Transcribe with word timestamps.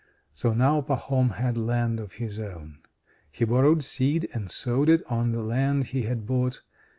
So 0.33 0.51
now 0.55 0.81
Pahom 0.81 1.33
had 1.35 1.59
land 1.59 1.99
of 1.99 2.13
his 2.13 2.39
own. 2.39 2.79
He 3.31 3.45
borrowed 3.45 3.83
seed, 3.83 4.27
and 4.33 4.49
sowed 4.49 4.89
it 4.89 5.03
on 5.11 5.31
the 5.31 5.43
land 5.43 5.89
he 5.93 6.01
had 6.07 6.25
bought. 6.25 6.63